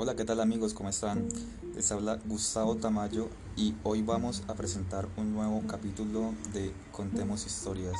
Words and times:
Hola, 0.00 0.14
¿qué 0.14 0.24
tal 0.24 0.40
amigos? 0.40 0.74
¿Cómo 0.74 0.90
están? 0.90 1.26
Les 1.74 1.90
habla 1.90 2.20
Gustavo 2.24 2.76
Tamayo 2.76 3.26
y 3.56 3.74
hoy 3.82 4.00
vamos 4.00 4.44
a 4.46 4.54
presentar 4.54 5.08
un 5.16 5.34
nuevo 5.34 5.60
capítulo 5.66 6.34
de 6.52 6.72
Contemos 6.92 7.44
Historias. 7.46 7.96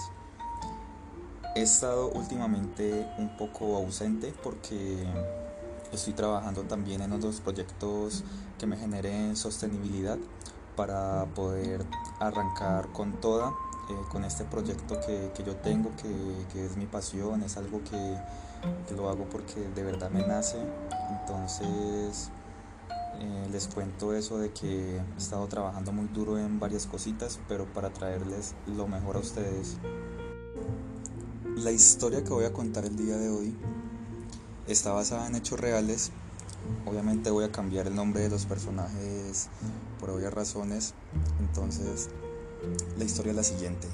He 1.57 1.63
estado 1.63 2.09
últimamente 2.11 3.05
un 3.19 3.37
poco 3.37 3.75
ausente 3.75 4.33
porque 4.45 5.05
estoy 5.91 6.13
trabajando 6.13 6.63
también 6.63 7.03
en 7.03 7.11
otros 7.11 7.41
proyectos 7.41 8.23
que 8.61 8.69
me 8.69 8.77
generen 8.77 9.35
sostenibilidad 9.35 10.19
para 10.77 11.27
poder 11.35 11.85
arrancar 12.21 12.93
con 12.93 13.21
toda, 13.21 13.49
eh, 13.91 13.95
con 14.13 14.25
este 14.25 14.45
proyecto 14.45 15.01
que, 15.01 15.33
yo 15.45 15.57
tengo, 15.57 15.91
que, 15.97 16.47
que, 16.53 16.65
es 16.65 16.77
mi 16.77 16.87
pasión, 16.87 17.43
es 17.43 17.57
algo 17.57 17.83
que, 17.83 17.91
que 17.91 18.48
lo 18.97 19.09
hago 19.09 19.25
porque 19.29 19.61
de 19.75 19.83
verdad 19.83 20.11
me 20.11 20.27
nace. 20.27 20.59
Entonces 21.21 22.31
eh, 23.21 23.49
les 23.51 23.67
cuento 23.69 24.15
eso 24.15 24.39
de 24.39 24.51
que 24.53 24.97
he 24.97 25.19
estado 25.19 25.47
trabajando 25.49 25.93
muy 25.93 26.07
duro 26.09 26.39
en 26.39 26.61
varias 26.61 26.87
cositas, 26.87 27.41
pero 27.49 27.67
para 27.67 27.91
traerles 27.91 28.55
lo 28.67 28.87
mejor 28.87 29.17
a 29.17 29.21
ustedes. 29.21 29.77
La 31.57 31.73
historia 31.73 32.23
que 32.23 32.31
voy 32.31 32.45
a 32.45 32.53
contar 32.53 32.85
el 32.85 32.97
día 32.97 33.17
de 33.17 33.31
hoy 33.31 33.57
está 34.69 34.93
basada 34.93 35.27
en 35.27 35.35
hechos 35.35 35.59
reales. 35.59 36.13
Obviamente 36.87 37.31
voy 37.31 37.45
a 37.45 37.53
cambiar 37.53 37.87
el 37.87 37.95
nombre 37.95 38.23
de 38.23 38.29
los 38.29 38.47
personajes 38.47 39.49
por 39.99 40.11
obvias 40.11 40.33
razones. 40.33 40.95
Entonces, 41.41 42.11
la 42.97 43.05
historia 43.05 43.31
es 43.31 43.37
la 43.37 43.43
siguiente. 43.43 43.89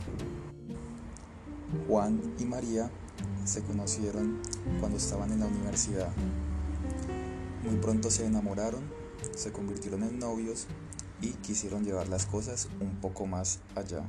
Juan 1.89 2.21
y 2.39 2.45
María 2.45 2.91
se 3.45 3.63
conocieron 3.63 4.41
cuando 4.81 4.99
estaban 4.99 5.33
en 5.33 5.41
la 5.41 5.47
universidad. 5.47 6.11
Muy 7.65 7.77
pronto 7.77 8.11
se 8.11 8.27
enamoraron, 8.27 8.83
se 9.35 9.53
convirtieron 9.53 10.03
en 10.03 10.19
novios 10.19 10.67
y 11.21 11.31
quisieron 11.31 11.85
llevar 11.85 12.09
las 12.09 12.27
cosas 12.27 12.69
un 12.81 12.97
poco 13.01 13.27
más 13.27 13.61
allá. 13.75 14.05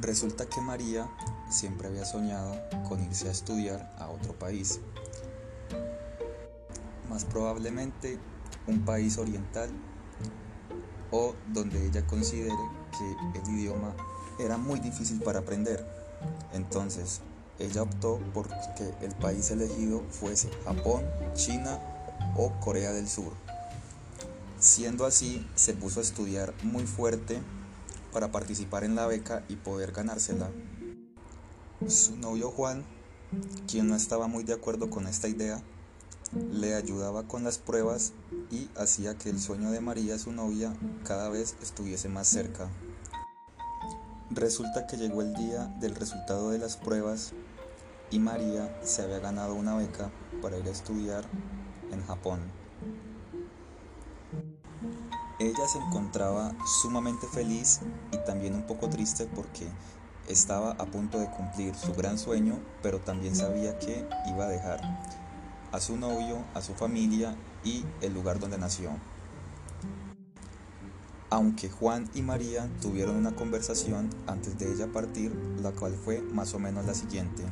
Resulta 0.00 0.46
que 0.46 0.60
María 0.60 1.10
siempre 1.50 1.88
había 1.88 2.04
soñado 2.04 2.56
con 2.88 3.02
irse 3.02 3.28
a 3.28 3.32
estudiar 3.32 3.94
a 3.98 4.08
otro 4.08 4.32
país, 4.34 4.80
más 7.08 7.24
probablemente 7.24 8.18
un 8.66 8.84
país 8.84 9.18
oriental 9.18 9.70
o 11.10 11.34
donde 11.52 11.86
ella 11.86 12.06
considere 12.06 12.54
que 12.92 13.40
el 13.40 13.58
idioma 13.58 13.94
era 14.38 14.56
muy 14.56 14.80
difícil 14.80 15.20
para 15.20 15.40
aprender. 15.40 15.86
Entonces, 16.52 17.20
ella 17.58 17.82
optó 17.82 18.18
por 18.34 18.48
que 18.76 18.92
el 19.04 19.14
país 19.14 19.50
elegido 19.50 20.02
fuese 20.10 20.50
Japón, 20.64 21.04
China 21.34 21.80
o 22.36 22.52
Corea 22.60 22.92
del 22.92 23.08
Sur. 23.08 23.32
Siendo 24.58 25.06
así, 25.06 25.46
se 25.54 25.74
puso 25.74 26.00
a 26.00 26.02
estudiar 26.02 26.54
muy 26.62 26.84
fuerte 26.84 27.40
para 28.12 28.32
participar 28.32 28.84
en 28.84 28.94
la 28.94 29.06
beca 29.06 29.44
y 29.48 29.56
poder 29.56 29.92
ganársela. 29.92 30.50
Su 31.86 32.16
novio 32.16 32.50
Juan, 32.50 32.84
quien 33.68 33.88
no 33.88 33.96
estaba 33.96 34.26
muy 34.26 34.44
de 34.44 34.54
acuerdo 34.54 34.88
con 34.88 35.06
esta 35.06 35.28
idea, 35.28 35.62
le 36.52 36.74
ayudaba 36.74 37.28
con 37.28 37.44
las 37.44 37.58
pruebas 37.58 38.12
y 38.50 38.68
hacía 38.76 39.16
que 39.16 39.30
el 39.30 39.40
sueño 39.40 39.70
de 39.70 39.80
María, 39.80 40.18
su 40.18 40.32
novia, 40.32 40.74
cada 41.04 41.28
vez 41.28 41.56
estuviese 41.62 42.08
más 42.08 42.26
cerca. 42.26 42.68
Resulta 44.30 44.86
que 44.86 44.96
llegó 44.96 45.22
el 45.22 45.34
día 45.34 45.66
del 45.80 45.94
resultado 45.94 46.50
de 46.50 46.58
las 46.58 46.76
pruebas 46.76 47.32
y 48.10 48.18
María 48.18 48.78
se 48.82 49.02
había 49.02 49.18
ganado 49.18 49.54
una 49.54 49.76
beca 49.76 50.10
para 50.42 50.58
ir 50.58 50.66
a 50.66 50.70
estudiar 50.70 51.24
en 51.90 52.04
Japón. 52.06 52.40
Ella 55.38 55.68
se 55.68 55.78
encontraba 55.78 56.52
sumamente 56.80 57.26
feliz 57.26 57.80
y 58.12 58.16
también 58.24 58.54
un 58.54 58.62
poco 58.62 58.88
triste 58.88 59.28
porque 59.34 59.68
estaba 60.28 60.72
a 60.72 60.86
punto 60.86 61.18
de 61.18 61.30
cumplir 61.30 61.74
su 61.74 61.92
gran 61.92 62.18
sueño, 62.18 62.58
pero 62.82 63.00
también 63.00 63.36
sabía 63.36 63.78
que 63.78 64.08
iba 64.28 64.46
a 64.46 64.48
dejar 64.48 64.80
a 65.72 65.80
su 65.80 65.96
novio, 65.96 66.38
a 66.54 66.62
su 66.62 66.74
familia 66.74 67.36
y 67.64 67.84
el 68.00 68.14
lugar 68.14 68.38
donde 68.38 68.58
nació. 68.58 68.90
Aunque 71.28 71.68
Juan 71.68 72.08
y 72.14 72.22
María 72.22 72.68
tuvieron 72.80 73.16
una 73.16 73.34
conversación 73.34 74.08
antes 74.26 74.56
de 74.58 74.72
ella 74.72 74.86
partir, 74.86 75.34
la 75.60 75.72
cual 75.72 75.94
fue 75.94 76.22
más 76.22 76.54
o 76.54 76.58
menos 76.58 76.86
la 76.86 76.94
siguiente. 76.94 77.42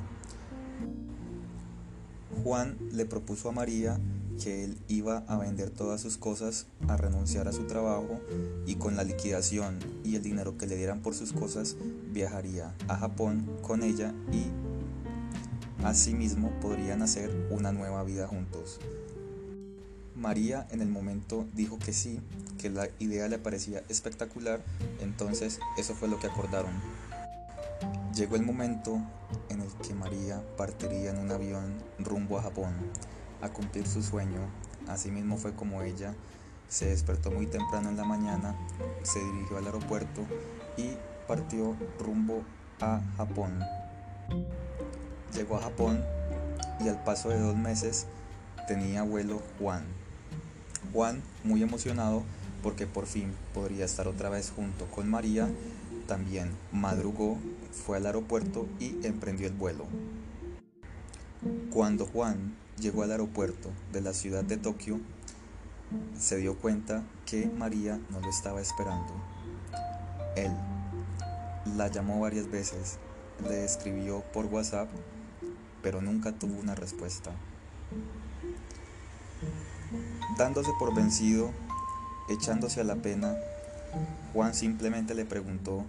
Juan 2.45 2.77
le 2.93 3.07
propuso 3.07 3.49
a 3.49 3.53
María 3.53 3.99
que 4.43 4.65
él 4.65 4.77
iba 4.87 5.25
a 5.29 5.39
vender 5.39 5.71
todas 5.71 6.03
sus 6.03 6.19
cosas, 6.19 6.67
a 6.89 6.97
renunciar 6.99 7.49
a 7.49 7.53
su 7.53 7.65
trabajo 7.65 8.21
y 8.67 8.75
con 8.75 8.97
la 8.97 9.05
liquidación 9.05 9.79
y 10.05 10.17
el 10.17 10.23
dinero 10.23 10.59
que 10.59 10.67
le 10.67 10.77
dieran 10.77 11.01
por 11.01 11.15
sus 11.15 11.33
cosas 11.33 11.77
viajaría 12.13 12.75
a 12.87 12.97
Japón 12.97 13.49
con 13.63 13.83
ella 13.83 14.13
y 14.31 14.45
asimismo 15.85 16.51
podrían 16.61 17.01
hacer 17.01 17.31
una 17.51 17.73
nueva 17.73 18.05
vida 18.05 18.27
juntos. 18.27 18.79
María 20.15 20.67
en 20.71 20.83
el 20.83 20.89
momento 20.89 21.47
dijo 21.55 21.79
que 21.79 21.95
sí, 21.95 22.21
que 22.59 22.69
la 22.69 22.89
idea 22.99 23.27
le 23.29 23.39
parecía 23.39 23.83
espectacular, 23.89 24.63
entonces 25.01 25.61
eso 25.79 25.95
fue 25.95 26.09
lo 26.09 26.19
que 26.21 26.27
acordaron. 26.27 26.73
Llegó 28.15 28.37
el 28.37 28.43
momento 28.43 29.01
en 29.49 29.61
el 29.61 29.73
que 29.87 29.95
María 29.95 30.43
partiría 30.57 31.11
en 31.11 31.19
un 31.19 31.31
avión 31.31 31.75
rumbo 31.99 32.39
a 32.39 32.43
Japón 32.43 32.73
a 33.43 33.49
cumplir 33.49 33.87
su 33.87 34.03
sueño. 34.03 34.41
Asimismo 34.89 35.37
fue 35.37 35.55
como 35.55 35.83
ella 35.83 36.15
se 36.69 36.87
despertó 36.87 37.31
muy 37.31 37.47
temprano 37.47 37.89
en 37.89 37.97
la 37.97 38.05
mañana, 38.05 38.57
se 39.03 39.21
dirigió 39.21 39.59
al 39.59 39.67
aeropuerto 39.67 40.23
y 40.77 40.97
partió 41.29 41.77
rumbo 42.01 42.43
a 42.81 43.01
Japón. 43.17 43.61
Llegó 45.33 45.57
a 45.57 45.63
Japón 45.63 46.03
y 46.85 46.89
al 46.89 47.03
paso 47.05 47.29
de 47.29 47.39
dos 47.39 47.57
meses 47.57 48.07
tenía 48.67 49.03
vuelo 49.03 49.41
Juan. 49.59 49.85
Juan, 50.93 51.23
muy 51.45 51.63
emocionado 51.63 52.23
porque 52.63 52.87
por 52.87 53.07
fin 53.07 53.33
podría 53.53 53.85
estar 53.85 54.09
otra 54.09 54.29
vez 54.29 54.51
junto 54.51 54.87
con 54.87 55.09
María, 55.09 55.49
también 56.09 56.51
madrugó, 56.73 57.39
fue 57.75 57.97
al 57.97 58.07
aeropuerto 58.07 58.67
y 58.79 59.05
emprendió 59.05 59.47
el 59.47 59.53
vuelo. 59.55 59.85
Cuando 61.71 62.07
Juan 62.07 62.57
llegó 62.81 63.03
al 63.03 63.11
aeropuerto 63.11 63.71
de 63.93 64.01
la 64.01 64.15
ciudad 64.15 64.45
de 64.45 64.57
Tokio, 64.57 65.01
se 66.19 66.37
dio 66.39 66.57
cuenta 66.57 67.03
que 67.27 67.47
María 67.47 68.01
no 68.11 68.21
lo 68.21 68.31
estaba 68.31 68.61
esperando. 68.61 69.13
Él 70.37 70.53
la 71.77 71.89
llamó 71.89 72.21
varias 72.21 72.51
veces, 72.51 72.99
le 73.49 73.65
escribió 73.65 74.21
por 74.33 74.47
WhatsApp, 74.47 74.89
pero 75.83 76.01
nunca 76.01 76.33
tuvo 76.33 76.59
una 76.59 76.75
respuesta. 76.75 77.31
Dándose 80.39 80.71
por 80.79 80.95
vencido, 80.95 81.51
echándose 82.29 82.81
a 82.81 82.85
la 82.85 82.97
pena, 82.97 83.37
Juan 84.33 84.55
simplemente 84.55 85.15
le 85.15 85.25
preguntó 85.25 85.85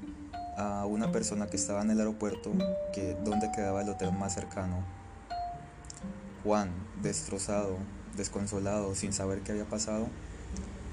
a 0.58 0.86
una 0.86 1.12
persona 1.12 1.48
que 1.48 1.58
estaba 1.58 1.82
en 1.82 1.92
el 1.92 2.00
aeropuerto 2.00 2.52
que 2.94 3.16
dónde 3.24 3.52
quedaba 3.56 3.82
el 3.82 3.90
hotel 3.90 4.12
más 4.12 4.34
cercano. 4.34 4.84
Juan, 6.44 6.70
destrozado, 7.02 7.78
desconsolado, 8.16 8.96
sin 8.96 9.14
saber 9.14 9.42
qué 9.42 9.52
había 9.52 9.66
pasado, 9.66 10.08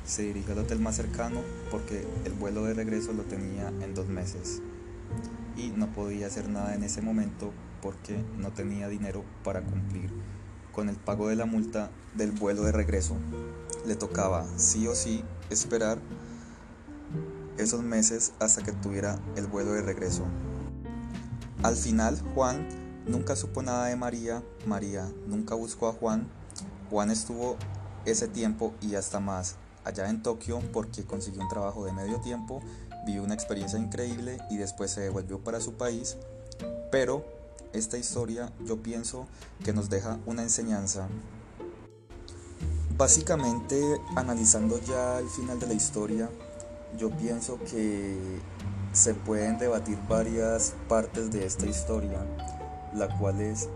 se 0.05 0.23
dirigió 0.23 0.53
al 0.53 0.61
hotel 0.61 0.81
más 0.81 0.97
cercano 0.97 1.41
porque 1.71 2.07
el 2.25 2.33
vuelo 2.33 2.65
de 2.65 2.75
regreso 2.75 3.13
lo 3.13 3.23
tenía 3.23 3.69
en 3.69 3.95
dos 3.95 4.09
meses 4.09 4.61
y 5.57 5.69
no 5.69 5.87
podía 5.89 6.27
hacer 6.27 6.49
nada 6.49 6.75
en 6.75 6.83
ese 6.83 7.03
momento 7.03 7.53
porque 7.81 8.25
no 8.39 8.51
tenía 8.51 8.89
dinero 8.89 9.25
para 9.45 9.61
cumplir 9.61 10.11
con 10.73 10.89
el 10.89 10.97
pago 10.97 11.29
de 11.29 11.37
la 11.37 11.45
multa 11.45 11.91
del 12.15 12.33
vuelo 12.33 12.63
de 12.63 12.73
regreso. 12.73 13.17
Le 13.87 13.95
tocaba 13.95 14.47
sí 14.57 14.87
o 14.87 14.95
sí 14.95 15.23
esperar 15.51 15.99
esos 17.63 17.83
meses 17.83 18.33
hasta 18.41 18.63
que 18.63 18.73
tuviera 18.73 19.19
el 19.37 19.47
vuelo 19.47 19.73
de 19.73 19.83
regreso. 19.83 20.25
Al 21.63 21.77
final, 21.77 22.21
Juan 22.35 22.67
nunca 23.07 23.37
supo 23.37 23.63
nada 23.63 23.87
de 23.87 23.97
María, 23.97 24.43
María 24.67 25.11
nunca 25.27 25.55
buscó 25.55 25.89
a 25.89 25.93
Juan, 25.93 26.29
Juan 26.91 27.11
estuvo 27.11 27.57
ese 28.05 28.29
tiempo 28.29 28.75
y 28.81 28.95
hasta 28.95 29.21
más 29.21 29.57
allá 29.85 30.09
en 30.09 30.23
Tokio 30.23 30.61
porque 30.73 31.05
consiguió 31.05 31.43
un 31.43 31.49
trabajo 31.49 31.85
de 31.85 31.93
medio 31.93 32.21
tiempo, 32.21 32.63
vivió 33.07 33.23
una 33.23 33.35
experiencia 33.35 33.79
increíble 33.79 34.39
y 34.51 34.57
después 34.57 34.91
se 34.91 35.01
devolvió 35.01 35.39
para 35.39 35.61
su 35.61 35.75
país, 35.75 36.17
pero 36.91 37.25
esta 37.73 37.99
historia 37.99 38.53
yo 38.65 38.83
pienso 38.83 39.27
que 39.65 39.73
nos 39.73 39.89
deja 39.89 40.19
una 40.27 40.43
enseñanza. 40.43 41.09
Básicamente, 42.97 43.83
analizando 44.15 44.79
ya 44.81 45.19
el 45.19 45.29
final 45.29 45.59
de 45.59 45.67
la 45.67 45.75
historia, 45.75 46.31
yo 46.99 47.11
pienso 47.11 47.59
que 47.59 48.17
se 48.93 49.15
pueden 49.15 49.59
debatir 49.59 49.99
varias 50.09 50.75
partes 50.89 51.31
de 51.31 51.47
esta 51.47 51.67
historia, 51.67 52.19
la 52.95 53.09
cual 53.19 53.41
es 53.41 53.69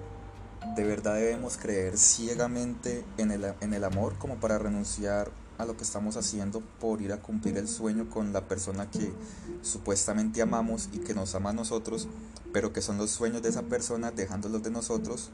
¿De 0.76 0.84
verdad 0.84 1.14
debemos 1.14 1.56
creer 1.56 1.96
ciegamente 1.96 3.02
en 3.16 3.30
el, 3.30 3.54
en 3.62 3.72
el 3.72 3.82
amor 3.82 4.18
como 4.18 4.36
para 4.36 4.58
renunciar 4.58 5.30
a 5.56 5.64
lo 5.64 5.74
que 5.74 5.84
estamos 5.84 6.18
haciendo 6.18 6.60
por 6.80 7.00
ir 7.00 7.14
a 7.14 7.22
cumplir 7.22 7.56
el 7.56 7.66
sueño 7.66 8.10
con 8.10 8.34
la 8.34 8.42
persona 8.42 8.90
que 8.90 9.10
supuestamente 9.62 10.42
amamos 10.42 10.90
y 10.92 10.98
que 10.98 11.14
nos 11.14 11.34
ama 11.34 11.48
a 11.48 11.54
nosotros, 11.54 12.08
pero 12.52 12.74
que 12.74 12.82
son 12.82 12.98
los 12.98 13.10
sueños 13.10 13.40
de 13.40 13.48
esa 13.48 13.62
persona 13.62 14.10
dejándolos 14.10 14.62
de 14.62 14.70
nosotros? 14.70 15.30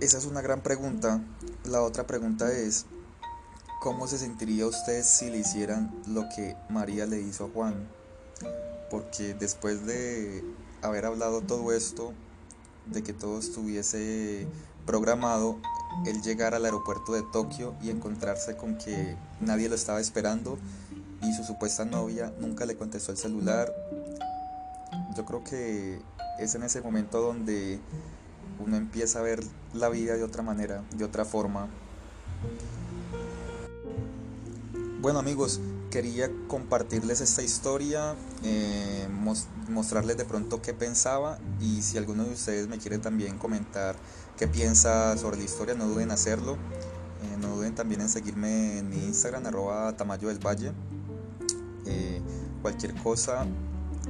Esa 0.00 0.18
es 0.18 0.26
una 0.26 0.42
gran 0.42 0.60
pregunta. 0.60 1.22
La 1.64 1.80
otra 1.80 2.06
pregunta 2.06 2.52
es, 2.52 2.84
¿cómo 3.82 4.06
se 4.06 4.16
sentiría 4.16 4.64
usted 4.68 5.02
si 5.02 5.28
le 5.28 5.38
hicieran 5.38 5.92
lo 6.06 6.28
que 6.28 6.56
María 6.68 7.04
le 7.04 7.20
hizo 7.20 7.46
a 7.46 7.48
Juan? 7.48 7.88
Porque 8.88 9.34
después 9.34 9.84
de 9.84 10.44
haber 10.82 11.04
hablado 11.04 11.40
todo 11.40 11.72
esto, 11.72 12.12
de 12.86 13.02
que 13.02 13.12
todo 13.12 13.40
estuviese 13.40 14.46
programado, 14.86 15.58
el 16.06 16.22
llegar 16.22 16.54
al 16.54 16.64
aeropuerto 16.64 17.12
de 17.12 17.24
Tokio 17.32 17.74
y 17.82 17.90
encontrarse 17.90 18.56
con 18.56 18.78
que 18.78 19.16
nadie 19.40 19.68
lo 19.68 19.74
estaba 19.74 20.00
esperando 20.00 20.58
y 21.20 21.32
su 21.32 21.42
supuesta 21.42 21.84
novia 21.84 22.32
nunca 22.38 22.66
le 22.66 22.76
contestó 22.76 23.10
el 23.10 23.18
celular. 23.18 23.74
Yo 25.16 25.24
creo 25.24 25.42
que 25.42 26.00
es 26.38 26.54
en 26.54 26.62
ese 26.62 26.82
momento 26.82 27.20
donde 27.20 27.80
uno 28.64 28.76
empieza 28.76 29.18
a 29.18 29.22
ver 29.22 29.42
la 29.74 29.88
vida 29.88 30.14
de 30.14 30.22
otra 30.22 30.44
manera, 30.44 30.84
de 30.96 31.04
otra 31.04 31.24
forma. 31.24 31.68
Bueno 35.02 35.18
amigos, 35.18 35.58
quería 35.90 36.30
compartirles 36.46 37.20
esta 37.20 37.42
historia, 37.42 38.14
eh, 38.44 39.08
mostrarles 39.68 40.16
de 40.16 40.24
pronto 40.24 40.62
qué 40.62 40.74
pensaba 40.74 41.40
y 41.60 41.82
si 41.82 41.98
alguno 41.98 42.22
de 42.22 42.34
ustedes 42.34 42.68
me 42.68 42.78
quiere 42.78 42.98
también 42.98 43.36
comentar 43.36 43.96
qué 44.38 44.46
piensa 44.46 45.18
sobre 45.18 45.38
la 45.38 45.42
historia, 45.42 45.74
no 45.74 45.88
duden 45.88 46.04
en 46.04 46.10
hacerlo. 46.12 46.52
Eh, 46.52 47.36
no 47.40 47.48
duden 47.56 47.74
también 47.74 48.00
en 48.00 48.08
seguirme 48.08 48.78
en 48.78 48.90
mi 48.90 48.98
Instagram, 48.98 49.44
arroba 49.44 49.96
Tamayo 49.96 50.28
del 50.28 50.38
Valle. 50.38 50.70
Eh, 51.84 52.22
cualquier 52.62 52.94
cosa, 52.94 53.44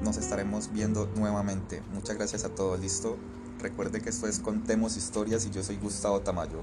nos 0.02 0.18
estaremos 0.18 0.70
viendo 0.74 1.06
nuevamente. 1.16 1.82
Muchas 1.94 2.18
gracias 2.18 2.44
a 2.44 2.50
todos, 2.50 2.78
listo. 2.78 3.16
Recuerde 3.62 4.02
que 4.02 4.10
esto 4.10 4.26
es 4.28 4.40
Contemos 4.40 4.98
Historias 4.98 5.46
y 5.46 5.50
yo 5.50 5.62
soy 5.62 5.78
Gustavo 5.78 6.20
Tamayo. 6.20 6.62